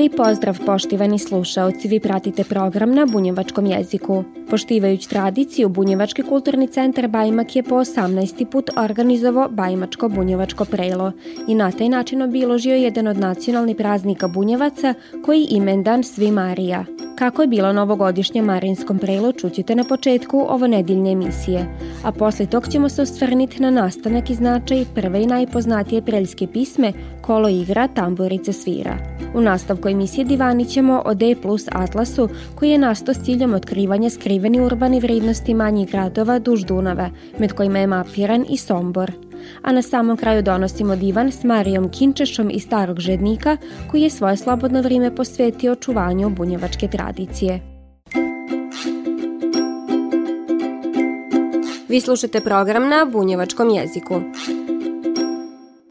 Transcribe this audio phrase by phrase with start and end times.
[0.00, 4.24] Lijep pozdrav poštivani slušaoci, vi pratite program na bunjevačkom jeziku.
[4.50, 8.44] Poštivajući tradiciju, Bunjevački kulturni centar Bajmak je po 18.
[8.44, 11.12] put organizovao Bajmačko bunjevačko prelo
[11.48, 14.94] i na taj način obiložio jedan od nacionalnih praznika Bunjevaca
[15.24, 16.84] koji imendan Svi Marija.
[17.20, 21.66] Kako je bilo novogodišnje Marinskom prelu čućete na početku ovo nedeljne emisije,
[22.04, 26.92] a posle tog ćemo se ostvrniti na nastanak i značaj prve i najpoznatije preljske pisme
[27.20, 28.96] Kolo igra, tamburice svira.
[29.34, 34.10] U nastavku emisije divanit ćemo o D plus Atlasu koji je nastao s ciljem otkrivanja
[34.10, 39.29] skriveni urbani vrednosti manjih gradova duž Dunave, med kojima je mapiran i Sombor
[39.62, 43.56] a na samom kraju donosimo divan s Marijom Kinčešom iz Starog Žednika,
[43.90, 47.60] koji je svoje slobodno vrijeme posvetio očuvanju bunjevačke tradicije.
[51.88, 54.20] Vi slušate program na bunjevačkom jeziku.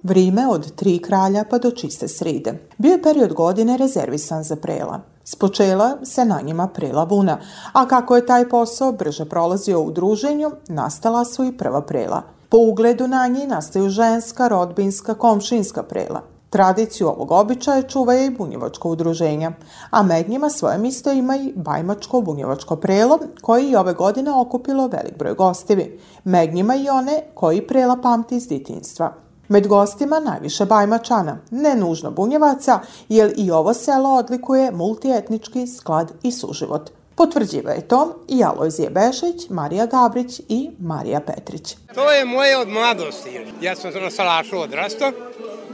[0.03, 2.53] Vrime od tri kralja pa do čiste sride.
[2.77, 5.01] Bio je period godine rezervisan za prela.
[5.23, 7.37] Spočela se na njima prela vuna,
[7.73, 12.57] a kako je taj posao brže prolazio u druženju, nastala su i prva prela– Po
[12.57, 16.21] ugledu na njih nastaju ženska, rodbinska, komšinska prela.
[16.49, 19.51] Tradiciju ovog običaja čuvaju i bunjevačko udruženja,
[19.89, 24.87] a med njima svoje misto ima i Bajmačko bunjevačko prelo, koji je ove godine okupilo
[24.87, 25.99] velik broj gostivi.
[26.23, 29.13] Med njima i one koji prela pamti iz ditinstva.
[29.47, 36.31] Med gostima najviše Bajmačana, ne nužno bunjevaca, jer i ovo selo odlikuje multietnički sklad i
[36.31, 36.91] suživot.
[37.19, 41.75] Potvrđiva je to i Alojzije Bešić, Marija Gabrić i Marija Petrić.
[41.95, 43.45] To je moje od mladosti.
[43.61, 45.11] Ja sam na salašu odrastao.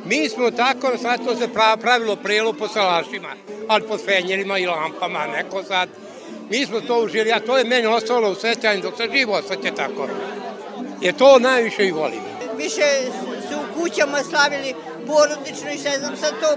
[0.05, 1.47] Mi smo tako, sad to se
[1.81, 3.27] pravilo prelo po salašima,
[3.67, 5.89] ali po fenjerima i lampama, neko sad.
[6.49, 9.75] Mi smo to užili, a to je meni ostalo u sećanju dok sam živo ostaće
[9.75, 10.07] tako.
[11.01, 12.21] Je to najviše i volim.
[12.57, 12.83] Više
[13.49, 14.73] su u kućama slavili
[15.07, 16.55] porodično i sve znam sad to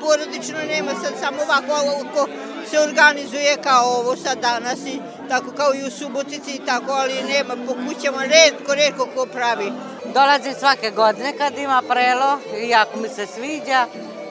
[0.00, 2.28] porodično nema sad samo ovako, ovako
[2.70, 7.14] se organizuje kao ovo sad danas i tako kao i u Subotici i tako, ali
[7.34, 9.72] nema po kućama, redko, redko ko pravi.
[10.14, 13.86] Dolazim svake godine kad ima prelo i jako mi se sviđa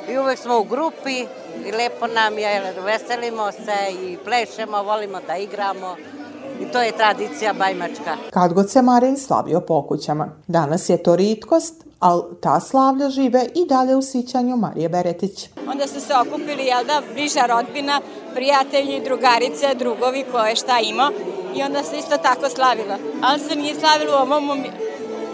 [0.09, 1.25] i uvek smo u grupi
[1.65, 5.95] i lepo nam je, veselimo se i plešemo, volimo da igramo.
[6.61, 8.15] I to je tradicija bajmačka.
[8.31, 10.29] Kad god se Marin slavio po kućama.
[10.47, 15.49] Danas je to ritkost, ali ta slavlja žive i dalje u sićanju Marije Beretić.
[15.67, 18.01] Onda su se okupili, jel da, bliža rodbina,
[18.33, 21.11] prijatelji, drugarice, drugovi koje šta ima
[21.55, 22.95] i onda se isto tako slavilo.
[23.21, 24.63] Ali se nije slavilo u ovom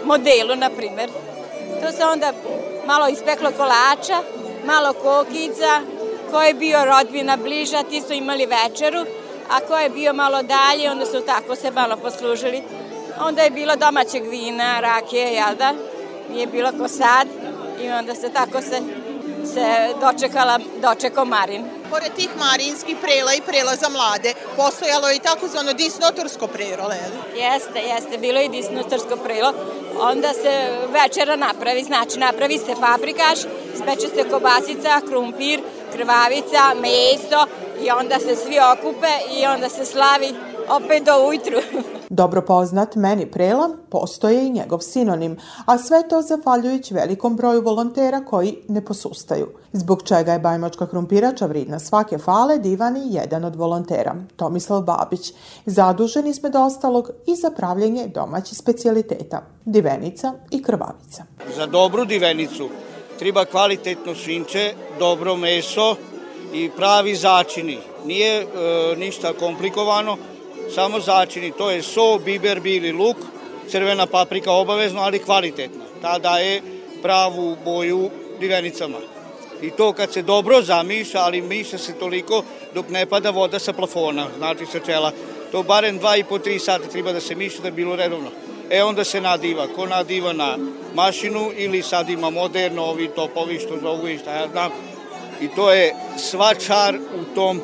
[0.04, 1.10] modelu, na primer.
[1.82, 2.32] To se onda
[2.86, 4.18] malo ispeklo kolača,
[4.66, 5.80] malo kokica,
[6.30, 9.00] ko je bio rodbina bliža, ti su imali večeru,
[9.50, 12.62] a ko je bio malo dalje, onda su tako se malo poslužili.
[13.20, 15.74] Onda je bilo domaćeg vina, rakije, jel da?
[16.30, 17.28] Nije bilo ko sad
[17.82, 18.80] i onda se tako se,
[19.54, 21.64] se dočekala, dočekao Marin.
[21.90, 27.10] Pored tih marinskih prela i prela za mlade, postojalo je i takozvano disnotorsko prelo, je
[27.42, 29.52] Jeste, jeste, bilo je disnotorsko prelo.
[30.00, 33.38] Onda se večera napravi, znači napravi se paprikaš,
[33.74, 35.60] speče se kobasica, krumpir,
[35.92, 37.46] krvavica, meso
[37.84, 40.34] i onda se svi okupe i onda se slavi
[40.68, 41.60] opet do ujutru.
[42.10, 45.36] Dobro poznat meni prela postoje i njegov sinonim,
[45.66, 49.48] a sve to zahvaljujući velikom broju volontera koji ne posustaju.
[49.72, 55.32] Zbog čega je bajmačka krumpirača vridna svake fale divan i jedan od volontera, Tomislav Babić,
[55.66, 61.24] zadužen izmed ostalog i za pravljenje domaćih specialiteta, divenica i krvavica.
[61.56, 62.68] Za dobru divenicu
[63.18, 65.96] treba kvalitetno svinče, dobro meso
[66.52, 67.78] i pravi začini.
[68.04, 68.46] Nije e,
[68.96, 70.16] ništa komplikovano,
[70.74, 71.50] samo začini.
[71.50, 73.16] To je so, biber, bili luk,
[73.68, 75.84] crvena paprika obavezno, ali kvalitetna.
[76.02, 76.62] Ta daje
[77.02, 78.10] pravu boju
[78.40, 78.98] divenicama.
[79.62, 82.42] I to kad se dobro zamiša, ali miša se toliko
[82.74, 85.12] dok ne pada voda sa plafona, znači sa čela.
[85.52, 88.30] To barem 2,5-3 sata treba da se miša da bi bilo redovno.
[88.70, 90.58] E onda se nadiva, ko nadiva na
[90.94, 94.70] mašinu ili sad ima moderno ovi topovi što zovu i šta ja znam.
[95.40, 97.60] I to je sva čar u tom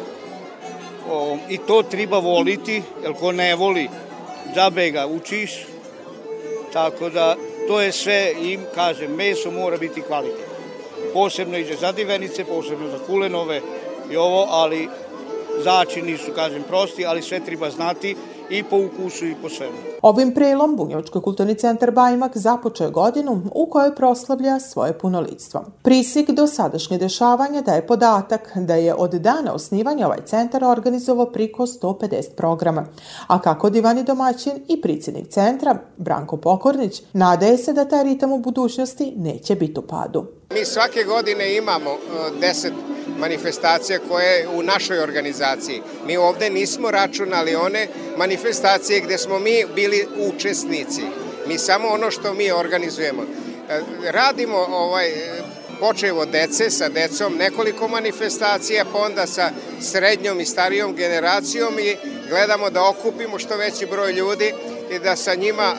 [1.10, 3.88] o, i to treba voliti, jer ko ne voli,
[4.54, 5.64] džabe ga učiš,
[6.72, 7.36] tako da
[7.68, 10.52] to je sve, im kažem, meso mora biti kvalitetno.
[11.12, 13.60] Posebno i za divenice, posebno za kulenove
[14.10, 14.88] i ovo, ali
[15.58, 18.16] začini su, kažem, prosti, ali sve treba znati
[18.52, 19.72] i po ukusu i po svemu.
[20.02, 25.64] Ovim prelom Bunjevački kulturni centar Bajmak započeo godinu u kojoj proslavlja svoje punolitstvo.
[25.82, 31.66] Prisik do sadašnje dešavanja daje podatak da je od dana osnivanja ovaj centar organizovao priko
[31.66, 32.84] 150 programa,
[33.26, 38.38] a kako divani domaćin i predsjednik centra, Branko Pokornić, nadaje se da taj ritam u
[38.38, 40.26] budućnosti neće biti u padu.
[40.54, 41.98] Mi svake godine imamo
[42.40, 42.70] 10 e,
[43.18, 45.82] manifestacija koje u našoj organizaciji.
[46.06, 51.02] Mi ovde nismo računali one manifestacije gde smo mi bili učesnici.
[51.46, 53.22] Mi samo ono što mi organizujemo.
[53.22, 55.10] E, radimo ovaj
[55.80, 59.50] počeo od dece, sa decom, nekoliko manifestacija, pa onda sa
[59.80, 61.96] srednjom i starijom generacijom i
[62.28, 64.54] gledamo da okupimo što veći broj ljudi
[64.90, 65.74] i da sa njima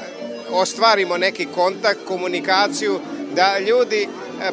[0.51, 2.99] ostvarimo neki kontakt, komunikaciju,
[3.35, 4.07] da ljudi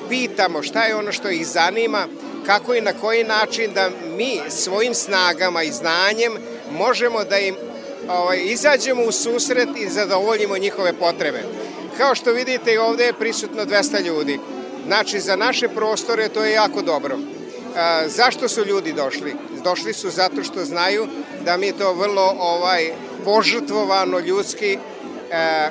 [0.09, 2.07] pitamo šta je ono što ih zanima,
[2.47, 6.33] kako i na koji način da mi svojim snagama i znanjem
[6.73, 7.55] možemo da im
[8.09, 11.43] ovaj, izađemo u susret i zadovoljimo njihove potrebe.
[11.97, 14.39] Kao što vidite, ovde je prisutno 200 ljudi.
[14.87, 17.19] Znači, za naše prostore to je jako dobro.
[17.77, 19.35] A, zašto su ljudi došli?
[19.65, 21.07] Došli su zato što znaju
[21.45, 22.93] da mi to vrlo ovaj
[23.25, 24.79] požrtvovano ljudski e,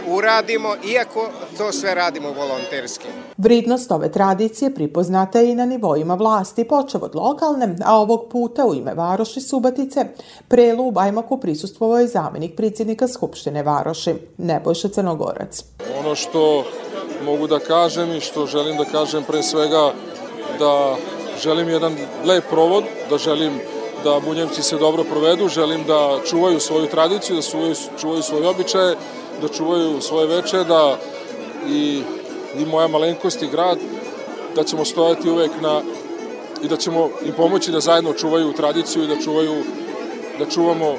[0.08, 3.08] uradimo, iako to sve radimo volonterski.
[3.42, 8.66] Vridnost ove tradicije pripoznata je i na nivoima vlasti, počev od lokalne, a ovog puta
[8.66, 10.06] u ime Varoši Subatice,
[10.48, 15.64] prelu u Bajmaku prisustvovao je zamenik predsjednika Skupštine Varoši, Nebojša Crnogorac.
[16.00, 16.64] Ono što
[17.26, 19.92] mogu da kažem i što želim da kažem pre svega
[20.60, 20.96] da
[21.44, 21.96] želim jedan
[22.26, 23.54] lep provod, da želim
[24.04, 27.42] da bunjevci se dobro provedu, želim da čuvaju svoju tradiciju, da
[27.98, 28.96] čuvaju svoje običaje,
[29.42, 30.98] da čuvaju svoje veče, da
[31.70, 32.02] i,
[32.58, 33.78] i moja malenkost i grad,
[34.56, 35.82] da ćemo stojati uvek na
[36.64, 39.64] i da ćemo im pomoći da zajedno čuvaju tradiciju i da čuvaju
[40.40, 40.96] da čuvamo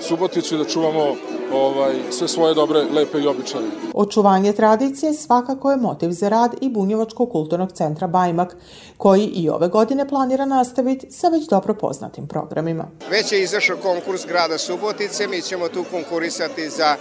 [0.00, 1.14] Suboticu i da čuvamo
[1.52, 3.64] ovaj, sve svoje dobre, lepe i običaje.
[3.94, 8.56] Očuvanje tradicije svakako je motiv za rad i Bunjevačkog kulturnog centra Bajmak,
[8.96, 12.84] koji i ove godine planira nastaviti sa već dobro poznatim programima.
[13.10, 16.96] Već je izašao konkurs grada Subotice, mi ćemo tu konkurisati za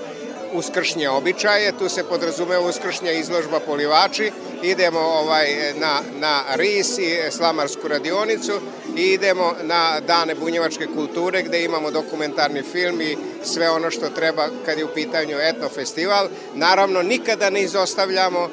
[0.54, 4.32] uskršnje običaje, tu se podrazumeva uskršnja izložba polivači,
[4.64, 8.52] idemo ovaj na, na RIS i slamarsku radionicu
[8.98, 14.48] i idemo na dane bunjevačke kulture gde imamo dokumentarni film i sve ono što treba
[14.66, 16.28] kad je u pitanju etno festival.
[16.56, 18.50] Naravno, nikada ne izostavljamo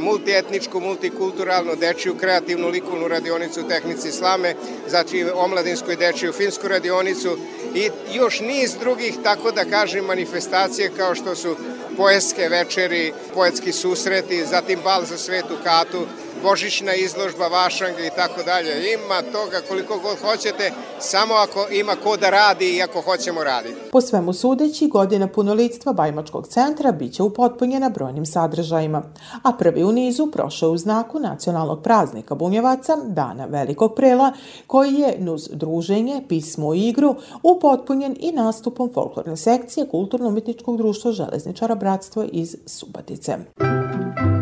[0.00, 4.54] multietničku, multikulturalnu, dečiju, kreativnu, likovnu radionicu u tehnici slame,
[4.88, 7.38] znači omladinsku i dečiju finsku radionicu
[7.74, 11.56] i još niz drugih, tako da kažem, manifestacije kao što su
[11.96, 16.06] poetske večeri, poetski susreti, zatim bal za svetu katu,
[16.42, 18.92] božićna izložba, vašanga i tako dalje.
[18.94, 23.80] Ima toga koliko god hoćete, samo ako ima ko da radi i ako hoćemo raditi.
[23.92, 29.02] Po svemu sudeći, godina punolitstva Bajmačkog centra biće upotpunjena brojnim sadržajima,
[29.42, 34.32] a prvi u nizu prošao u znaku nacionalnog praznika Bunjevaca, Dana Velikog prela,
[34.66, 41.74] koji je nuz druženje, pismo i igru upotpunjen i nastupom folklorne sekcije Kulturno-umetničkog društva Železničara
[41.74, 43.38] Bratstvo iz Subatice.
[43.60, 44.39] svira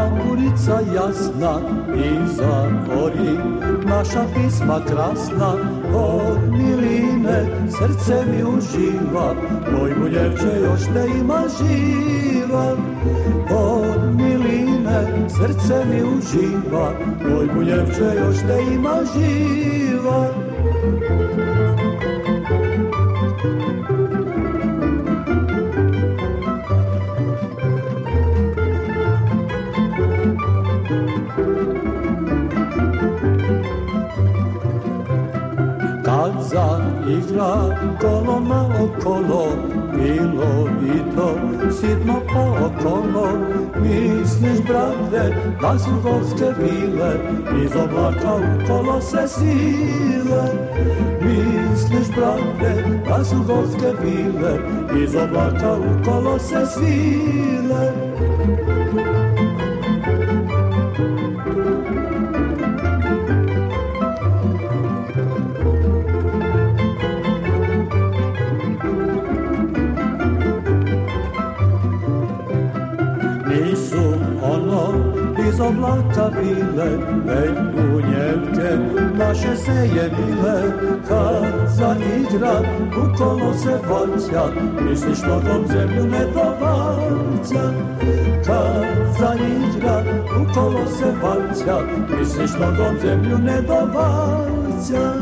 [0.00, 1.60] tamburica jasna
[1.96, 3.38] i zakori
[3.84, 5.52] naša pisma krasna.
[5.94, 9.34] Od miline srce mi uživa
[9.72, 12.76] moj buljevče još te ima živa.
[13.50, 16.92] Od miline srce mi uživa
[17.30, 19.70] moj buljevče još te ima živa
[37.18, 37.54] igra
[38.00, 39.46] kolona okolo
[39.94, 41.34] Bilo i to
[41.72, 42.14] sitno
[42.66, 43.28] okolo
[43.82, 47.12] Misliš, brate, da su gorske bile
[47.64, 50.44] Iz oblaka u kolo se sile
[51.22, 54.52] Misliš, brate, da su gorske bile
[55.04, 57.92] Iz oblaka u kolo se svile
[75.74, 76.88] sunca bile,
[77.26, 78.70] već bunjevke
[79.18, 80.62] naše se je bile,
[81.08, 82.60] kad zaigra,
[82.96, 84.44] u kolo se vaća,
[84.80, 87.72] misliš nogom zemlju ne dovaća.
[88.46, 88.86] Kad
[89.18, 90.04] zaigra,
[90.40, 91.80] u kolo se vaća,
[92.18, 95.12] misliš nogom zemlju ne dovaća.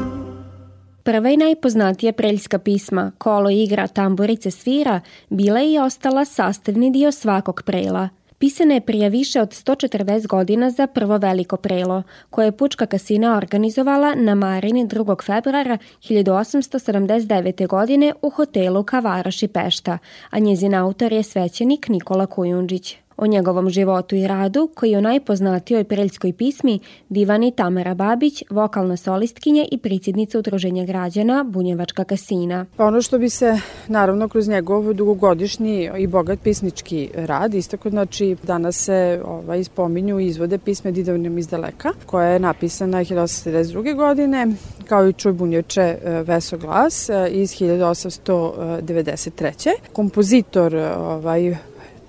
[1.03, 7.13] Prva i najpoznatija preljska pisma, kolo igra, tamburice svira, bila je i ostala sastavni dio
[7.13, 8.09] svakog prela.
[8.39, 13.37] Pisana je prije više od 140 godina za prvo veliko prelo, koje je Pučka kasina
[13.37, 15.25] organizovala na Marini 2.
[15.27, 17.67] februara 1879.
[17.67, 19.99] godine u hotelu Kavaraši Pešta,
[20.31, 22.99] a njezin autor je svećenik Nikola Kujundžić.
[23.21, 28.97] O njegovom životu i radu, koji je o najpoznatijoj preljskoj pismi, divani Tamara Babić, vokalna
[28.97, 32.67] solistkinja i pricidnica Udruženja građana Bunjevačka kasina.
[32.79, 38.77] Ono što bi se, naravno, kroz njegov dugogodišnji i bogat pisnički rad istakao, znači danas
[38.77, 43.97] se ovaj, spominju izvode pisme Didovnim iz daleka, koja je napisana 1892.
[43.97, 44.47] godine,
[44.89, 49.71] kao i Čuj bunječe e, Veso glas e, iz 1893.
[49.93, 51.57] Kompozitor ovaj,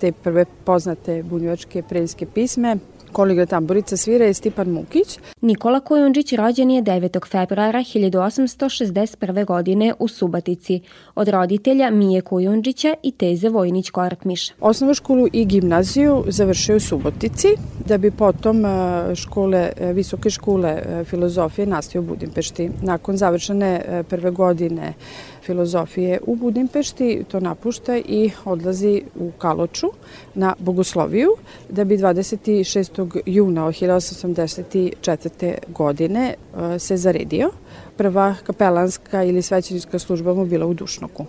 [0.00, 2.76] te prve poznate bunjevačke preljske pisme
[3.12, 5.18] Koligra tamburica svira je Stipan Mukić.
[5.40, 7.28] Nikola Kojundžić rođen je 9.
[7.30, 9.44] februara 1861.
[9.44, 10.80] godine u Subatici
[11.14, 14.50] od roditelja Mije Kojundžića i teze Vojnić Kortmiš.
[14.60, 17.48] Osnovu školu i gimnaziju završio u Subotici,
[17.86, 18.68] da bi potom e,
[19.14, 22.70] škole, e, visoke škole e, filozofije nastavio u Budimpešti.
[22.82, 24.94] Nakon završene prve godine
[25.42, 29.86] filozofije u Budimpešti, to napušta i odlazi u Kaloču
[30.34, 31.30] na Bogosloviju,
[31.68, 33.20] da bi 26.
[33.26, 35.54] juna 1884.
[35.68, 36.34] godine
[36.74, 37.50] e, se zaredio.
[37.96, 41.26] Prva kapelanska ili svećenička služba mu bila u Dušnoku.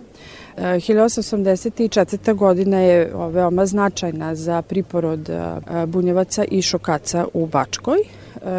[0.56, 2.30] 1884.
[2.30, 7.98] E, godina je veoma značajna za priporod e, bunjevaca i šokaca u Bačkoj,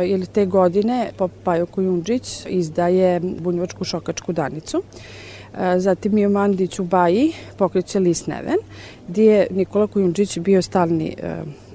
[0.03, 1.11] jer te godine
[1.43, 4.83] Pajo Kujundžić izdaje bunjevačku šokačku danicu
[5.77, 8.57] zatim Mio Mandić u Baji pokreće List Neven,
[9.07, 11.27] gdje je Nikola Kujundžić bio stalni e,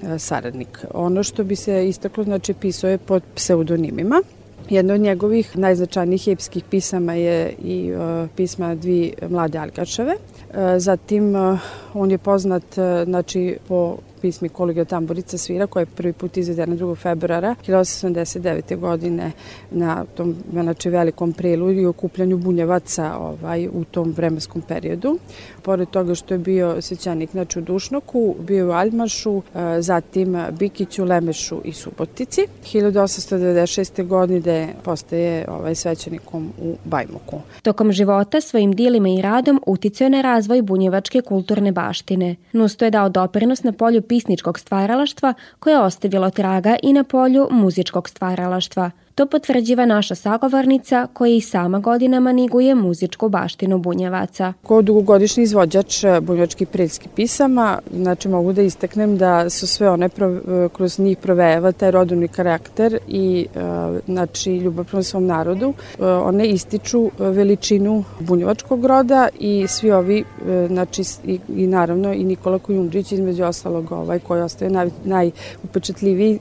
[0.07, 0.85] e, saradnik.
[0.93, 4.21] Ono što bi se istaklo, znači, pisao je pod pseudonimima.
[4.69, 10.13] Jedno od njegovih najznačajnijih epskih pisama je i uh, pisma Dvi mlade Algačeve.
[10.13, 11.59] Uh, zatim uh,
[11.93, 12.63] on je poznat
[13.05, 16.95] znači, po pismi Koligija tamburica svira koja je prvi put izvedena 2.
[16.97, 18.77] februara 1879.
[18.77, 19.31] godine
[19.71, 25.19] na tom znači, velikom prelu i okupljanju bunjevaca ovaj, u tom vremenskom periodu.
[25.61, 30.37] Pored toga što je bio sećanik znači, u Dušnoku, bio je u Aljmašu, e, zatim
[30.51, 32.47] Bikiću, Lemešu i Subotici.
[32.63, 34.07] 1896.
[34.07, 37.41] godine postaje ovaj, svećanikom u Bajmoku.
[37.61, 42.35] Tokom života svojim dilima i radom uticao na razvoj bunjevačke kulturne baštine.
[42.53, 47.47] Nusto je dao doprinos na polju pisničkog stvaralaštva koje je ostavilo traga i na polju
[47.51, 48.91] muzičkog stvaralaštva.
[49.19, 54.53] To potvrđiva naša sagovornica koja i sama godinama niguje muzičku baštinu bunjevaca.
[54.63, 60.09] Ko dugogodišnji izvođač e, bunjevačkih preljskih pisama, znači mogu da isteknem da su sve one
[60.09, 63.59] pro, e, kroz njih provejava taj rodovni karakter i e,
[64.05, 65.73] znači ljubav prema svom narodu.
[65.99, 70.23] One ističu veličinu bunjevačkog roda i svi ovi,
[70.67, 76.39] znači i, i naravno i Nikola Kujundžić između ostalog ovaj koji ostaje naj, najupečetljiviji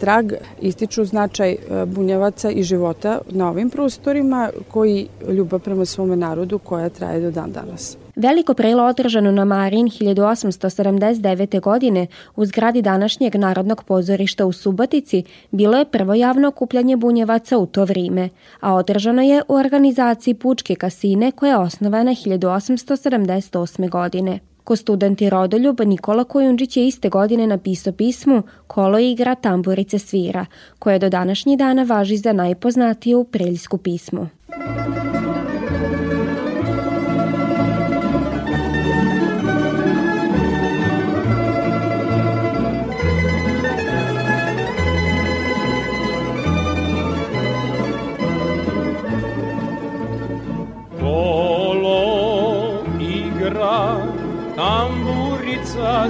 [0.00, 1.56] trag, ističu značaj
[1.98, 7.52] bunjevaca i života na ovim prostorima koji ljubav prema svome narodu koja traje do dan
[7.52, 7.96] danas.
[8.16, 11.60] Veliko prelo održano na Marin 1879.
[11.60, 17.66] godine u zgradi današnjeg Narodnog pozorišta u Subotici bilo je prvo javno okupljanje bunjevaca u
[17.66, 18.28] to vrime,
[18.60, 23.90] a održano je u organizaciji Pučke kasine koja je osnovana 1878.
[23.90, 24.47] godine.
[24.68, 30.46] Ko studenti Rodoljub, Nikola Kojundžić je iste godine napisao pismu Kolo igra, tamburice svira,
[30.78, 34.28] koje do današnjih dana važi za najpoznatiju preljsku pismu.
[34.48, 35.17] tamburica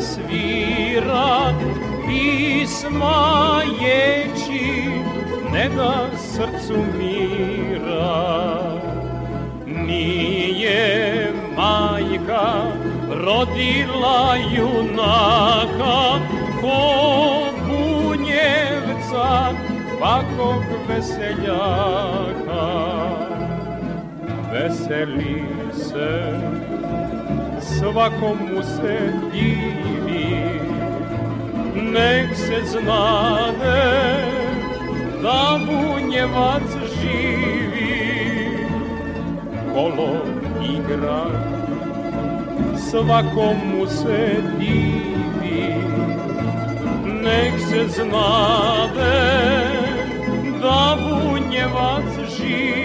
[0.00, 1.54] svira
[2.06, 4.88] pisma ječi
[5.52, 8.38] ne da srcu mira.
[9.66, 12.62] Nije majka
[13.24, 16.20] rodila junaka
[16.60, 16.80] ko
[17.68, 19.52] bunjevca
[20.00, 22.68] pakog veseljaka.
[24.52, 26.38] Veseli se
[27.78, 30.60] svakomu se divi
[31.92, 33.82] nek se znade
[35.22, 36.68] da bunjevac
[37.00, 38.58] živi.
[39.74, 40.10] Kolo
[40.62, 41.24] igra
[42.90, 45.74] svakomu se divi
[47.04, 49.18] nek se znade
[50.62, 52.77] da bunjevac živi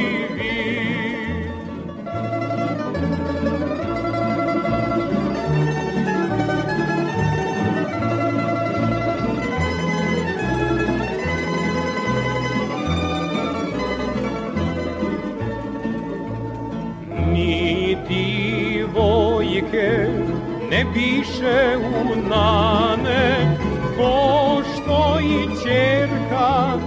[20.84, 23.58] ne piše u nane
[23.98, 26.78] ko što i čerka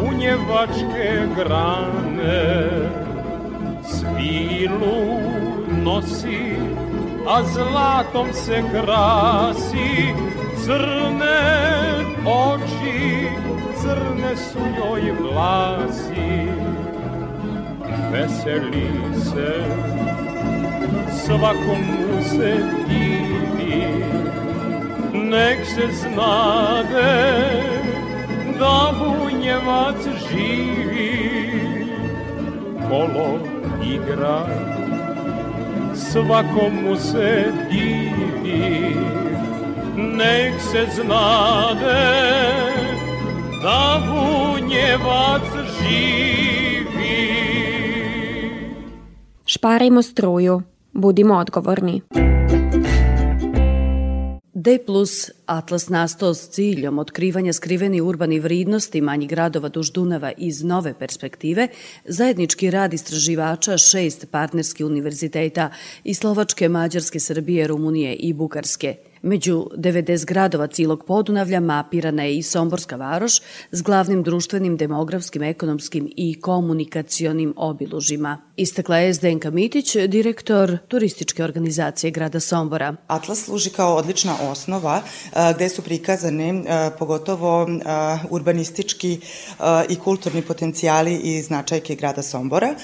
[0.00, 2.68] bunjevačke grane.
[3.84, 5.20] Svilu
[5.84, 6.56] nosi
[7.28, 10.14] a zlatom se krasi
[10.64, 11.62] crne
[12.26, 13.28] oči
[13.82, 16.48] crne su joj vlasi
[18.12, 18.90] veseli
[19.24, 19.64] se,
[21.26, 22.56] svakomu se
[22.88, 23.84] divi,
[25.12, 27.12] nek se znade
[28.58, 29.96] da bunjevac
[30.30, 31.52] živi,
[32.88, 33.38] kolo
[33.94, 34.46] igra,
[35.94, 38.96] svakomu se divi,
[39.96, 42.32] nek se znade
[43.62, 45.42] da bunjevac
[45.78, 46.32] živi.
[49.46, 50.71] Šparajmo struju.
[50.92, 52.02] Budimo odgovorni.
[54.54, 54.78] D
[55.46, 61.68] Atlas nastao s ciljom otkrivanja skriveni urbani vridnosti manjih gradova duž Dunava iz nove perspektive,
[62.04, 65.70] zajednički rad istraživača šest partnerskih univerziteta
[66.04, 72.42] iz Slovačke, Mađarske, Srbije, Rumunije i Bugarske– Među 90 gradova cilog Podunavlja mapirana je i
[72.42, 73.40] Somborska varoš
[73.72, 78.38] s glavnim društvenim, demografskim, ekonomskim i komunikacionim obilužima.
[78.56, 82.96] Istakla je Zdenka Mitić, direktor turističke organizacije grada Sombora.
[83.06, 85.02] Atlas služi kao odlična osnova
[85.54, 86.62] gde su prikazane
[86.98, 87.68] pogotovo
[88.30, 89.20] urbanistički
[89.88, 92.74] i kulturni potencijali i značajke grada Sombora.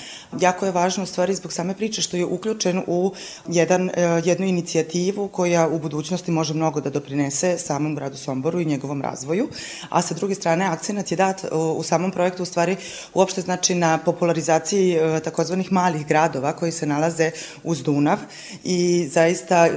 [0.41, 3.13] Jako je važno u stvari zbog same priče što je uključen u
[3.49, 3.91] jedan,
[4.25, 9.49] jednu inicijativu koja u budućnosti može mnogo da doprinese samom gradu Somboru i njegovom razvoju,
[9.89, 12.77] a sa druge strane akcenat je dat u samom projektu u stvari
[13.15, 17.31] uopšte znači na popularizaciji takozvanih malih gradova koji se nalaze
[17.65, 18.19] uz Dunav
[18.65, 19.69] i zaista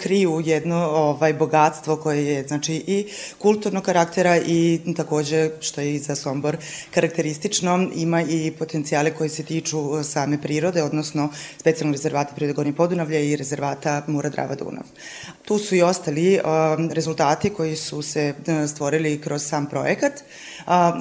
[0.00, 3.06] kriju jedno ovaj bogatstvo koje je znači i
[3.38, 6.56] kulturnog karaktera i takođe što je i za Sombor
[6.90, 13.20] karakteristično ima i potencijale koji se tiču same prirode odnosno specijalnog rezervata prirode Gornje Podunavlja
[13.20, 14.84] i rezervata Mura Drava Dunav.
[15.44, 16.40] Tu su i ostali
[16.92, 20.12] rezultati koji su se uh, stvorili kroz sam projekat.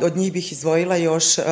[0.04, 1.44] Od njih bih izvojila još um,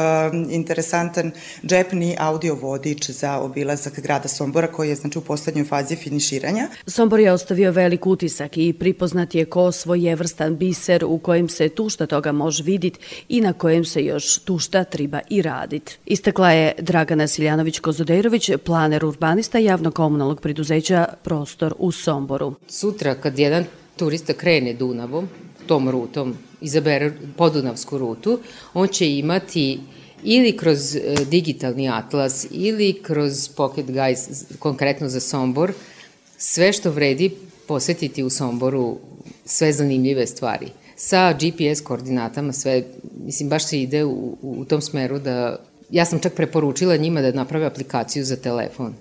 [0.49, 1.31] interesantan
[1.65, 6.67] džepni audio vodič za obilazak grada Sombora koji je znači u poslednjoj fazi finiširanja.
[6.87, 12.05] Sombor je ostavio velik utisak i pripoznat je ko svojevrstan biser u kojem se tušta
[12.05, 15.99] toga može vidjeti i na kojem se još tušta triba i radit.
[16.05, 22.55] Istakla je Dragana Siljanović-Kozodejrović, planer urbanista javno-komunalnog preduzeća Prostor u Somboru.
[22.67, 23.65] Sutra kad jedan
[23.97, 25.27] turista krene Dunavom,
[25.67, 28.39] tom rutom, izabere podunavsku rutu,
[28.73, 29.79] on će imati
[30.23, 34.21] ili kroz e, digitalni atlas ili kroz Pocket Guide,
[34.59, 35.73] konkretno za Sombor,
[36.37, 37.31] sve što vredi
[37.67, 38.97] posetiti u Somboru,
[39.45, 40.67] sve zanimljive stvari.
[40.95, 42.83] Sa GPS koordinatama sve,
[43.25, 45.57] mislim, baš se ide u, u tom smeru da,
[45.89, 48.93] ja sam čak preporučila njima da naprave aplikaciju za telefon.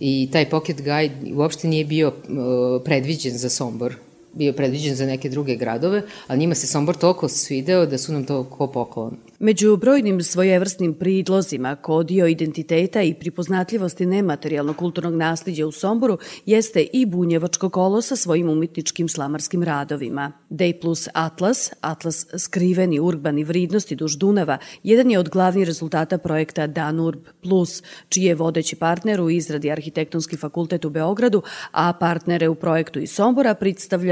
[0.00, 3.94] I taj Pocket Guide uopšte nije bio uh, predviđen za Sombor,
[4.32, 8.24] bio predviđen za neke druge gradove, ali njima se Sombor toliko svideo da su nam
[8.24, 9.16] to ko poklon.
[9.38, 17.06] Među brojnim svojevrsnim pridlozima kodio identiteta i pripoznatljivosti nematerijalnog kulturnog nasljeđa u Somboru jeste i
[17.06, 20.32] Bunjevačko kolo sa svojim umetničkim slamarskim radovima.
[20.50, 26.66] Day plus Atlas, Atlas skriveni urbani vridnosti duž Dunava, jedan je od glavnih rezultata projekta
[26.66, 32.54] Danurb Plus, čiji je vodeći partner u izradi Arhitektonski fakultet u Beogradu, a partnere u
[32.54, 33.54] projektu iz Sombora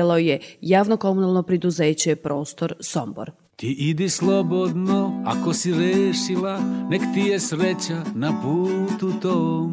[0.09, 3.31] predstavljalo je javno-komunalno priduzeće Prostor Sombor.
[3.57, 9.73] Ti idi slobodno, ako si rešila, nek ti je sreća na putu tom.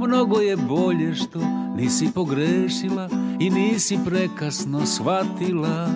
[0.00, 1.40] Mnogo je bolje što
[1.76, 3.08] nisi pogrešila
[3.40, 5.88] i nisi prekasno shvatila.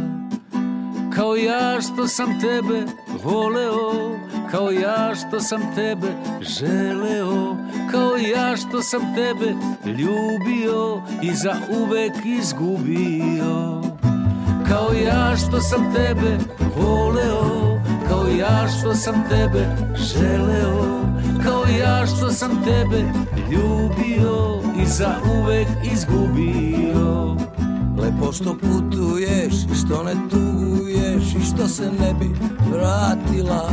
[1.15, 2.87] Kao ja što sam tebe
[3.25, 4.17] voleo,
[4.51, 6.09] kao ja što sam tebe
[6.41, 7.57] želeo,
[7.91, 9.55] kao ja što sam tebe
[9.87, 13.83] ljubio i za uvek izgubio.
[14.71, 16.39] Kao ja što sam tebe
[16.77, 21.01] voleo Kao ja što sam tebe želeo
[21.45, 23.05] Kao ja što sam tebe
[23.51, 27.37] ljubio I za uvek izgubio.
[27.99, 32.31] Lepo što putuješ i što ne tuguješ I što se ne bi
[32.73, 33.71] vratila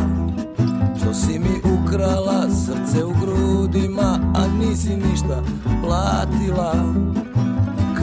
[1.08, 5.44] Što si mi ukrala srce u grudima A nisi ništa
[5.84, 6.74] platila.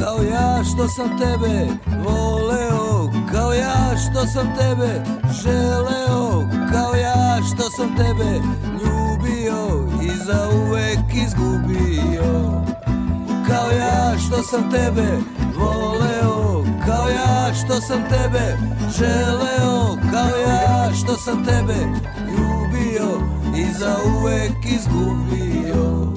[0.00, 1.66] Kao ja što sam tebe
[2.04, 5.04] voleo Kao ja što sam tebe
[5.42, 8.40] želeo Kao ja što sam tebe
[8.72, 12.62] ljubio I za uvek izgubio.
[13.48, 15.18] Kao ja što sam tebe
[15.58, 18.58] voleo Kao ja što sam tebe
[18.98, 21.74] želeo Kao ja što sam tebe
[22.26, 22.53] ljubio
[22.94, 26.12] I za uvek izgubio.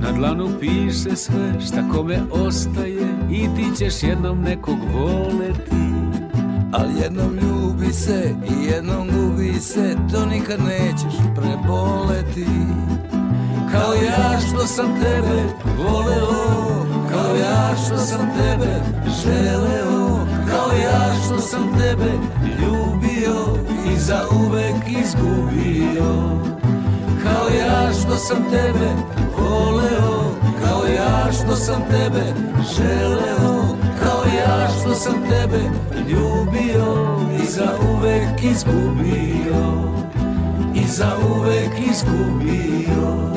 [0.00, 5.76] Na dlanu piše sve šta kome ostaje I ti ćeš jednom nekog voleti
[6.72, 7.53] Al jednom ljubi
[7.94, 12.46] se i jednom gubi se To nikad nećeš preboleti.
[13.72, 15.42] Kao ja što sam tebe
[15.78, 18.80] voleo Kao ja što sam tebe
[19.24, 22.10] želeo Kao ja što sam tebe
[22.60, 23.58] ljubio
[23.92, 26.38] I za uvek izgubio.
[27.22, 28.90] Kao ja što sam tebe
[29.38, 32.34] voleo Kao ja što sam tebe
[32.76, 33.83] želeo
[34.44, 35.60] ja što sam tebe
[36.10, 39.64] ljubio I za uvek izgubio
[40.74, 43.34] I za uvek izgubio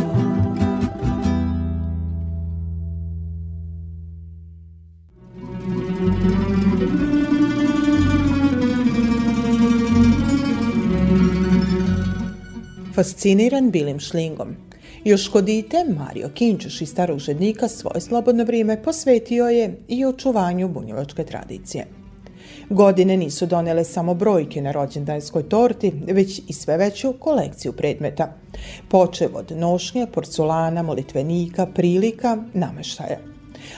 [12.95, 14.55] Fasciniran bilim šlingom.
[15.03, 20.67] Još kod dite, Mario Kinčuš iz Starog Žednika svoje slobodno vrijeme posvetio je i očuvanju
[20.67, 21.87] bunjevačke tradicije.
[22.69, 28.33] Godine nisu donele samo brojke na rođendanskoj torti, već i sve veću kolekciju predmeta.
[28.89, 33.17] Počev od nošnje, porculana, molitvenika, prilika, nameštaja.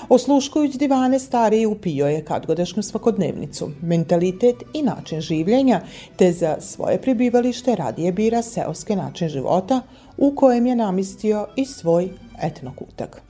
[0.10, 5.82] Osluškujući divane stariji upio je kadgodašnju svakodnevnicu, mentalitet i način življenja,
[6.15, 9.82] te za svoje prebivalište radije bira seoske način života
[10.21, 12.10] u kojem je namistio i svoj
[12.43, 13.21] etnokutak.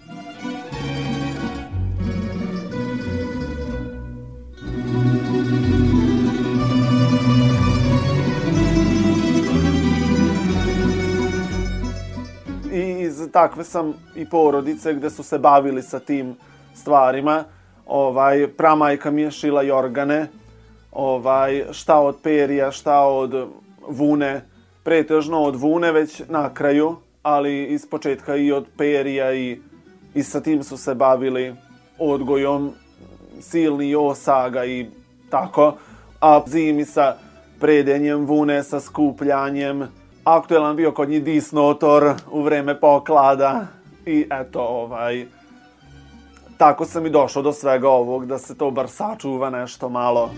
[12.71, 16.35] i iz takve sam i porodice gde su se bavili sa tim
[16.73, 17.43] stvarima.
[17.85, 20.27] Ovaj, pramajka mi je šila jorgane,
[20.91, 23.47] ovaj, šta od perija, šta od
[23.87, 24.41] vune,
[24.83, 29.59] pretežno od vune već na kraju, ali iz početka i od perija i,
[30.13, 31.55] i sa tim su se bavili
[31.99, 32.73] odgojom
[33.41, 34.89] silni osaga i
[35.29, 35.73] tako,
[36.21, 37.15] a zimi sa
[37.59, 39.87] predenjem vune, sa skupljanjem,
[40.23, 43.67] aktuelan bio kod njih disnotor u vreme poklada
[44.05, 45.25] i eto, ovaj,
[46.57, 50.29] tako sam i došao do svega ovog, da se to bar sačuva nešto malo.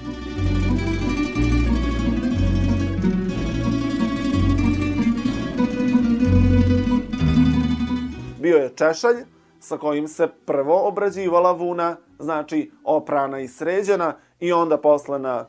[8.51, 9.15] Bio je češalj
[9.59, 15.45] sa kojim se prvo obrađivala vuna, znači oprana i sređena i onda posle na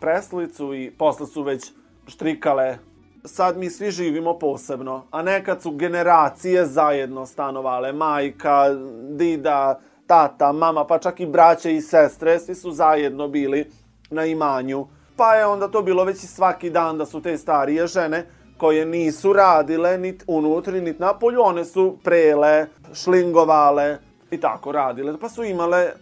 [0.00, 1.72] preslicu i posle su već
[2.06, 2.78] štrikale
[3.24, 8.64] sad mi svi živimo posebno, a nekad su generacije zajedno stanovale, majka,
[9.10, 13.70] dida, tata, mama, pa čak i braće i sestre, svi su zajedno bili
[14.10, 14.86] na imanju.
[15.16, 18.26] Pa je onda to bilo već i svaki dan da su te starije žene
[18.62, 23.98] koje nisu radile nit unutri, nit napolju, one su prele, šlingovale
[24.30, 25.18] i tako radile.
[25.18, 25.92] Pa su imale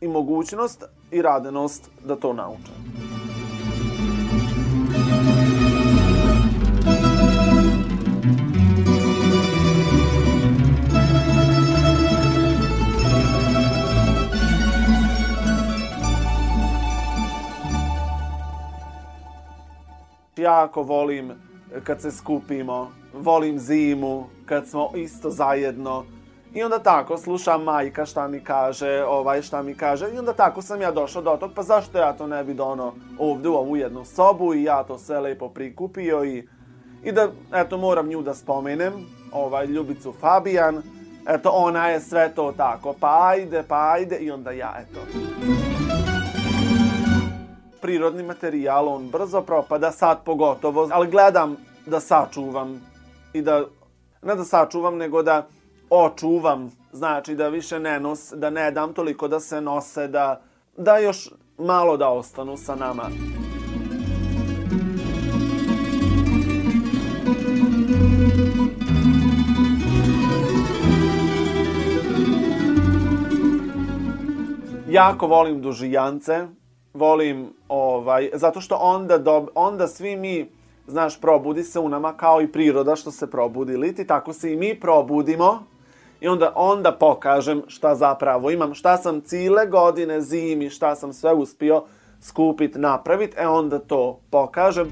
[0.00, 2.72] i mogućnost i radenost da to nauče.
[20.36, 21.47] Jako volim
[21.84, 26.04] kad se skupimo, volim zimu, kad smo isto zajedno.
[26.54, 30.62] I onda tako, slušam majka šta mi kaže, ovaj šta mi kaže, i onda tako
[30.62, 33.76] sam ja došao do tog, pa zašto ja to ne bi dono ovde u ovu
[33.76, 36.48] jednu sobu i ja to sve lepo prikupio i,
[37.04, 38.92] i da, eto, moram nju da spomenem,
[39.32, 40.82] ovaj, Ljubicu Fabijan,
[41.28, 45.00] eto, ona je sve to tako, pa ajde, pa ajde, i onda ja, eto
[47.80, 52.80] prirodni materijal, on brzo propada, sad pogotovo, ali gledam da sačuvam
[53.32, 53.64] i da,
[54.22, 55.46] ne da sačuvam, nego da
[55.90, 60.40] očuvam, znači da više ne nos, da ne dam toliko da se nose, da,
[60.76, 63.10] da još malo da ostanu sa nama.
[74.90, 76.46] jako volim dužijance,
[76.94, 80.50] volim ovaj zato što onda do, onda svi mi
[80.86, 84.56] znaš probudi se u nama kao i priroda što se probudi liti, tako se i
[84.56, 85.62] mi probudimo
[86.20, 91.34] i onda onda pokažem šta zapravo imam, šta sam cile godine zimi, šta sam sve
[91.34, 91.84] uspio
[92.20, 94.90] skupit, napravit, e onda to pokažem.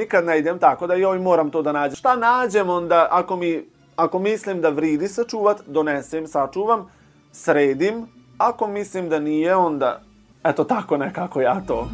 [0.00, 1.96] Nikad ne idem tako da joj moram to da nađem.
[1.96, 3.64] Šta nađem onda ako mi
[3.96, 6.86] ako mislim da vridi sačuvat, donesem, sačuvam,
[7.32, 8.06] sredim.
[8.38, 10.00] Ako mislim da nije, onda
[10.44, 11.88] eto tako nekako ja to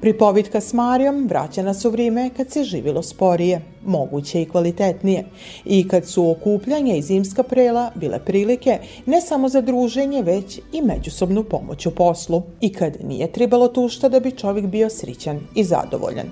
[0.00, 5.24] Pripovitka s Marijom vraća nas u vrijeme kad se živilo sporije, moguće i kvalitetnije,
[5.64, 10.82] i kad su okupljanje i zimska prela bile prilike ne samo za druženje, već i
[10.82, 15.64] međusobnu pomoć u poslu, i kad nije trebalo tušta da bi čovjek bio srićan i
[15.64, 16.26] zadovoljan.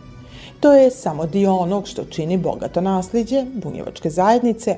[0.61, 4.77] To je samo dio onog što čini bogato nasljeđe bunjevačke zajednice,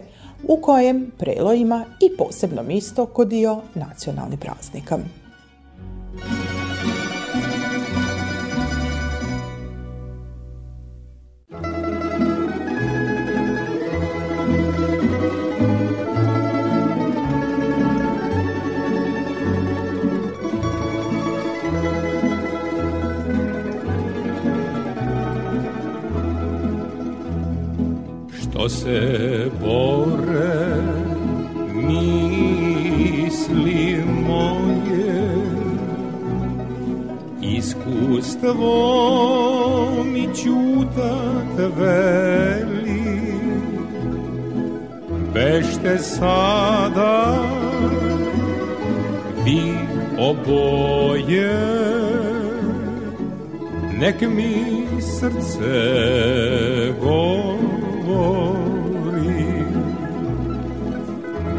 [0.49, 4.99] u kojem prelo ima i posebno misto kod dio nacionalni praznika.
[28.71, 30.83] Se bore
[31.89, 33.25] misli
[34.27, 35.21] moje.
[37.43, 38.75] Iskustvo
[40.13, 43.11] mi čutat veli
[45.35, 47.39] bešte sada
[49.45, 49.63] vi
[50.19, 51.59] oboje.
[54.01, 55.77] Nek mi srce
[57.01, 57.70] govori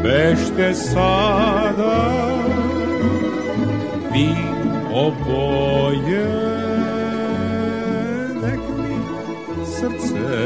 [0.02, 2.02] Bešte sada
[4.12, 4.34] vi
[4.90, 6.26] oboje
[8.42, 8.94] Nek mi
[9.66, 10.42] srce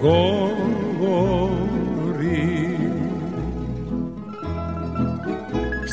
[0.00, 0.82] govori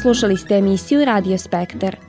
[0.02, 2.09] Slušali ste emisiju Radio Spektar.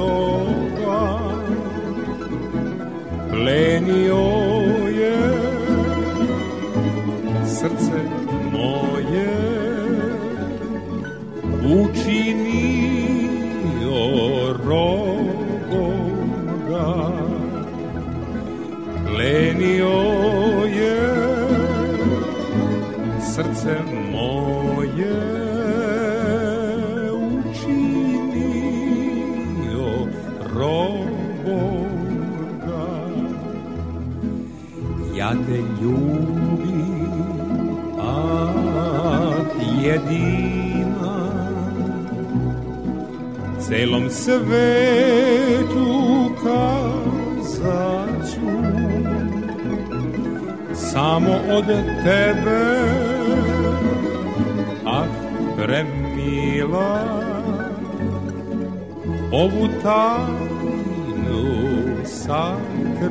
[3.31, 4.27] plenio
[4.99, 5.19] je
[7.47, 8.01] srce
[8.53, 9.31] moje
[11.81, 13.21] učinio
[14.67, 16.11] roboga
[19.07, 19.99] plenio
[20.67, 20.97] je
[23.35, 24.10] srce moje
[35.81, 37.11] ja te ljubim
[38.01, 39.35] ah
[39.83, 41.31] jedina
[43.61, 45.89] celom svetu
[46.43, 47.71] kazaću.
[50.75, 51.67] Samo od
[52.05, 52.63] tebe
[54.87, 55.07] ah
[55.57, 57.01] premila
[59.33, 61.45] ovu tajnu
[62.05, 63.11] sakriću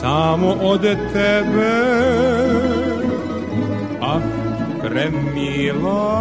[0.00, 0.82] samo od
[1.12, 1.76] tebe
[4.02, 4.20] ah
[4.82, 6.18] premila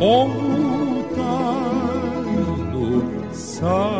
[0.00, 3.02] ovu tajnu
[3.34, 3.91] sad